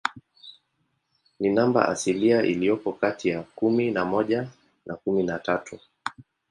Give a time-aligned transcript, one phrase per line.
[1.39, 4.47] Ni namba asilia iliyopo kati ya kumi na moja
[4.85, 5.79] na kumi na tatu.